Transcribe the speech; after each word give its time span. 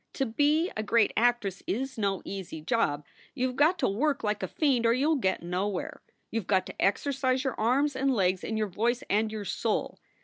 "To 0.13 0.25
be 0.25 0.71
a 0.75 0.81
great 0.81 1.13
actress 1.15 1.61
is 1.67 1.95
no 1.95 2.23
easy 2.25 2.59
job. 2.59 3.05
You 3.35 3.49
ve 3.51 3.55
got 3.55 3.77
to 3.77 3.87
work 3.87 4.23
like 4.23 4.41
a 4.41 4.47
fiend 4.47 4.83
or 4.87 4.93
you 4.93 5.11
ll 5.11 5.15
get 5.15 5.43
nowhere. 5.43 6.01
You 6.31 6.41
ve 6.41 6.47
got 6.47 6.65
to 6.65 6.81
exercise 6.81 7.43
your 7.43 7.53
arms 7.59 7.95
and 7.95 8.11
legs 8.11 8.43
and 8.43 8.57
your 8.57 8.65
voice 8.67 9.03
and 9.11 9.31
your 9.31 9.45
soul. 9.45 9.99